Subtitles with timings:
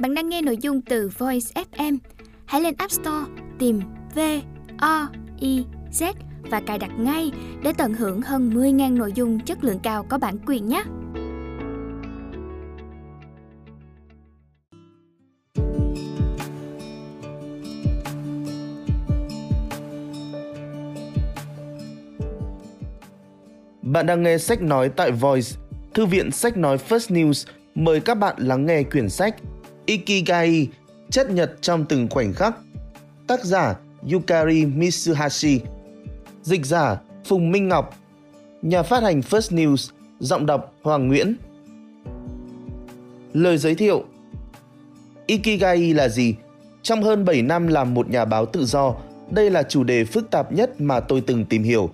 [0.00, 1.98] Bạn đang nghe nội dung từ Voice FM.
[2.44, 3.26] Hãy lên App Store
[3.58, 3.80] tìm
[4.14, 4.18] V
[4.78, 5.08] O
[5.40, 6.12] I Z
[6.50, 7.30] và cài đặt ngay
[7.62, 10.82] để tận hưởng hơn 10.000 nội dung chất lượng cao có bản quyền nhé.
[23.82, 25.48] Bạn đang nghe sách nói tại Voice,
[25.94, 27.46] thư viện sách nói First News.
[27.74, 29.36] Mời các bạn lắng nghe quyển sách
[29.86, 30.68] Ikigai,
[31.10, 32.56] chất nhật trong từng khoảnh khắc.
[33.26, 33.76] Tác giả
[34.12, 35.60] Yukari Mitsuhashi
[36.42, 37.98] Dịch giả Phùng Minh Ngọc
[38.62, 41.34] Nhà phát hành First News Giọng đọc Hoàng Nguyễn
[43.32, 44.04] Lời giới thiệu
[45.26, 46.34] Ikigai là gì?
[46.82, 48.94] Trong hơn 7 năm làm một nhà báo tự do,
[49.30, 51.90] đây là chủ đề phức tạp nhất mà tôi từng tìm hiểu.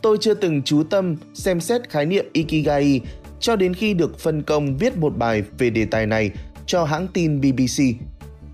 [0.00, 3.00] Tôi chưa từng chú tâm xem xét khái niệm Ikigai
[3.40, 6.30] cho đến khi được phân công viết một bài về đề tài này
[6.66, 7.82] cho hãng tin BBC.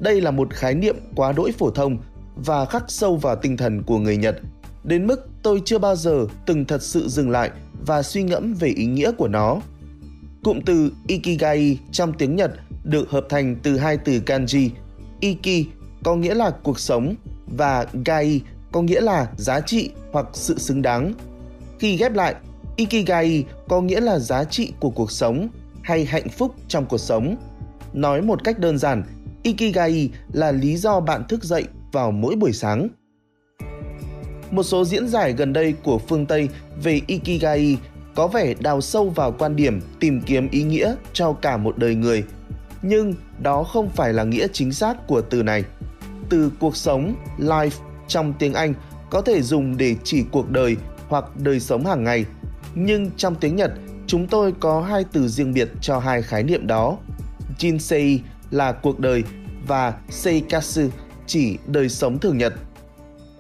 [0.01, 1.99] Đây là một khái niệm quá đỗi phổ thông
[2.37, 4.41] và khắc sâu vào tinh thần của người Nhật,
[4.85, 7.51] đến mức tôi chưa bao giờ từng thật sự dừng lại
[7.87, 9.61] và suy ngẫm về ý nghĩa của nó.
[10.45, 12.51] Cụm từ Ikigai trong tiếng Nhật
[12.85, 14.69] được hợp thành từ hai từ kanji.
[15.21, 15.67] Iki
[16.05, 17.15] có nghĩa là cuộc sống
[17.47, 18.41] và gai
[18.73, 21.13] có nghĩa là giá trị hoặc sự xứng đáng.
[21.79, 22.35] Khi ghép lại,
[22.77, 25.49] Ikigai có nghĩa là giá trị của cuộc sống
[25.83, 27.37] hay hạnh phúc trong cuộc sống.
[27.93, 29.03] Nói một cách đơn giản,
[29.43, 32.89] Ikigai là lý do bạn thức dậy vào mỗi buổi sáng.
[34.51, 36.49] Một số diễn giải gần đây của phương Tây
[36.83, 37.79] về Ikigai
[38.15, 41.95] có vẻ đào sâu vào quan điểm tìm kiếm ý nghĩa cho cả một đời
[41.95, 42.25] người.
[42.83, 45.65] Nhưng đó không phải là nghĩa chính xác của từ này.
[46.29, 47.71] Từ cuộc sống, life
[48.09, 48.75] trong tiếng Anh
[49.11, 50.77] có thể dùng để chỉ cuộc đời
[51.09, 52.25] hoặc đời sống hàng ngày.
[52.75, 53.73] Nhưng trong tiếng Nhật,
[54.07, 56.99] chúng tôi có hai từ riêng biệt cho hai khái niệm đó.
[57.59, 58.19] Jinsei
[58.51, 59.25] là cuộc đời
[59.67, 60.83] và Seikatsu
[61.27, 62.53] chỉ đời sống thường nhật.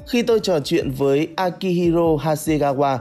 [0.06, 2.98] Khi tôi trò chuyện với Akihiro Hasegawa,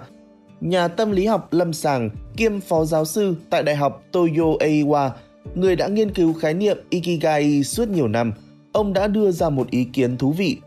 [0.61, 5.09] nhà tâm lý học lâm sàng kiêm phó giáo sư tại Đại học Toyo Eiwa,
[5.55, 8.33] người đã nghiên cứu khái niệm Ikigai suốt nhiều năm,
[8.71, 10.57] ông đã đưa ra một ý kiến thú vị.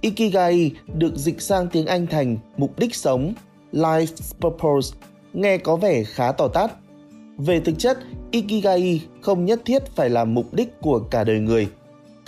[0.00, 3.34] Ikigai được dịch sang tiếng Anh thành mục đích sống,
[3.72, 4.96] life's purpose,
[5.32, 6.70] nghe có vẻ khá tỏ tát.
[7.38, 7.98] Về thực chất,
[8.30, 11.68] Ikigai không nhất thiết phải là mục đích của cả đời người–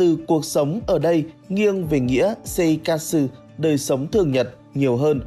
[0.00, 3.18] từ cuộc sống ở đây nghiêng về nghĩa seikatsu,
[3.58, 5.20] đời sống thường nhật nhiều hơn.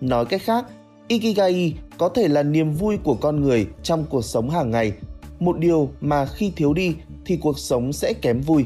[0.00, 0.64] Nói cách khác,
[1.08, 4.92] Ikigai có thể là niềm vui của con người trong cuộc sống hàng ngày,
[5.40, 8.64] một điều mà khi thiếu đi thì cuộc sống sẽ kém vui.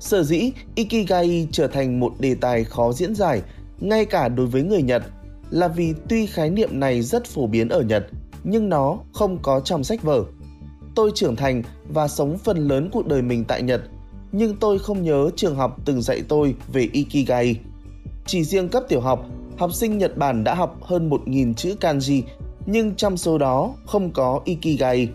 [0.00, 3.42] Sở dĩ Ikigai trở thành một đề tài khó diễn giải
[3.80, 5.02] ngay cả đối với người Nhật
[5.50, 8.06] là vì tuy khái niệm này rất phổ biến ở Nhật
[8.44, 10.24] nhưng nó không có trong sách vở.
[10.94, 13.80] Tôi trưởng thành và sống phần lớn cuộc đời mình tại Nhật
[14.36, 17.56] nhưng tôi không nhớ trường học từng dạy tôi về Ikigai.
[18.26, 19.26] Chỉ riêng cấp tiểu học,
[19.58, 22.22] học sinh Nhật Bản đã học hơn 1.000 chữ kanji,
[22.66, 25.08] nhưng trong số đó không có Ikigai.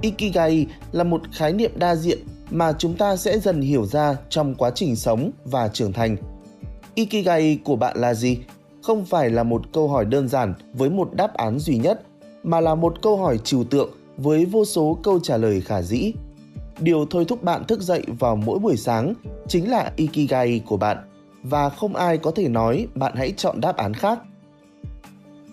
[0.00, 2.18] Ikigai là một khái niệm đa diện
[2.50, 6.16] mà chúng ta sẽ dần hiểu ra trong quá trình sống và trưởng thành.
[6.94, 8.38] Ikigai của bạn là gì?
[8.82, 12.02] Không phải là một câu hỏi đơn giản với một đáp án duy nhất,
[12.42, 16.12] mà là một câu hỏi trừu tượng với vô số câu trả lời khả dĩ
[16.80, 19.14] điều thôi thúc bạn thức dậy vào mỗi buổi sáng
[19.48, 20.96] chính là ikigai của bạn
[21.42, 24.18] và không ai có thể nói bạn hãy chọn đáp án khác.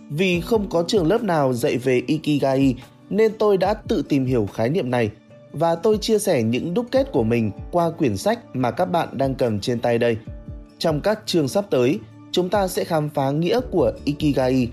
[0.09, 2.75] Vì không có trường lớp nào dạy về ikigai
[3.09, 5.11] nên tôi đã tự tìm hiểu khái niệm này
[5.51, 9.07] và tôi chia sẻ những đúc kết của mình qua quyển sách mà các bạn
[9.11, 10.17] đang cầm trên tay đây.
[10.77, 11.99] Trong các chương sắp tới,
[12.31, 14.67] chúng ta sẽ khám phá nghĩa của ikigai,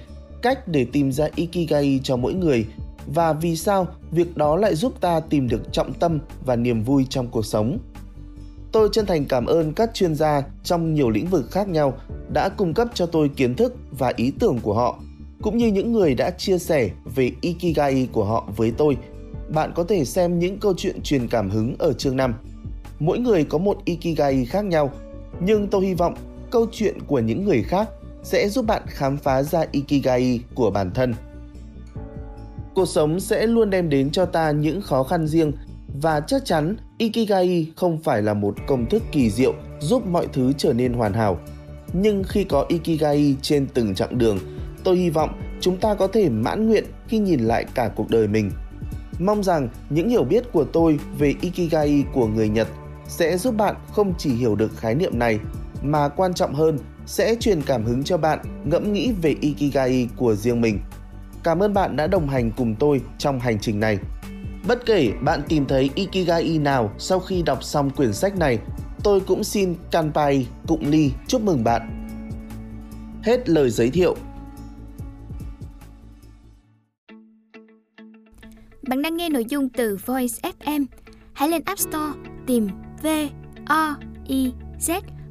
[0.47, 2.67] cách để tìm ra ikigai cho mỗi người
[3.07, 7.07] và vì sao việc đó lại giúp ta tìm được trọng tâm và niềm vui
[7.11, 7.79] trong cuộc sống.
[8.73, 11.99] Tôi chân thành cảm ơn các chuyên gia trong nhiều lĩnh vực khác nhau
[12.33, 14.99] đã cung cấp cho tôi kiến thức và ý tưởng của họ,
[15.43, 18.97] cũng như những người đã chia sẻ về Ikigai của họ với tôi.
[19.49, 22.35] Bạn có thể xem những câu chuyện truyền cảm hứng ở chương 5.
[22.99, 24.91] Mỗi người có một Ikigai khác nhau,
[25.41, 26.15] nhưng tôi hy vọng
[26.51, 27.89] câu chuyện của những người khác
[28.31, 31.15] sẽ giúp bạn khám phá ra Ikigai của bản thân–
[32.77, 35.53] Cuộc sống sẽ luôn đem đến cho ta những khó khăn riêng
[36.01, 40.53] và chắc chắn Ikigai không phải là một công thức kỳ diệu giúp mọi thứ
[40.59, 41.39] trở nên hoàn hảo.
[41.93, 44.39] Nhưng khi có Ikigai trên từng chặng đường,
[44.85, 48.29] tôi hy vọng chúng ta có thể mãn nguyện khi nhìn lại cả cuộc đời
[48.29, 48.51] mình.
[49.19, 52.69] Mong rằng những hiểu biết của tôi về Ikigai của người Nhật
[53.09, 55.39] sẽ giúp bạn không chỉ hiểu được khái niệm này
[55.83, 60.35] mà quan trọng hơn sẽ truyền cảm hứng cho bạn ngẫm nghĩ về Ikigai của
[60.35, 60.79] riêng mình.
[61.43, 63.99] Cảm ơn bạn đã đồng hành cùng tôi trong hành trình này.
[64.69, 68.59] Bất kể bạn tìm thấy Ikigai nào sau khi đọc xong quyển sách này,
[69.05, 72.09] tôi cũng xin Kanpai Cụng Ly chúc mừng bạn.
[73.23, 74.17] Hết lời giới thiệu.
[78.89, 80.85] Bạn đang nghe nội dung từ Voice FM.
[81.33, 82.13] Hãy lên App Store
[82.47, 82.69] tìm
[83.03, 83.07] V
[83.67, 85.01] O I Z